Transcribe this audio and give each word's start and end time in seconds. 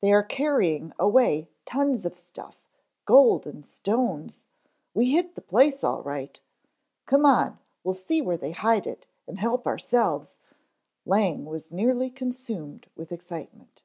"They 0.00 0.12
are 0.12 0.22
carrying 0.22 0.92
away 1.00 1.48
tons 1.66 2.06
of 2.06 2.16
stuff; 2.16 2.58
gold 3.06 3.44
and 3.44 3.66
stones. 3.66 4.42
We 4.94 5.10
hit 5.10 5.34
the 5.34 5.40
place 5.40 5.82
all 5.82 6.00
right. 6.00 6.40
Come 7.06 7.26
on, 7.26 7.58
we'll 7.82 7.94
see 7.94 8.22
where 8.22 8.36
they 8.36 8.52
hide 8.52 8.86
it 8.86 9.04
and 9.26 9.40
help 9.40 9.66
ourselves" 9.66 10.38
Lang 11.06 11.44
was 11.44 11.72
nearly 11.72 12.08
consumed 12.08 12.86
with 12.94 13.10
excitement. 13.10 13.82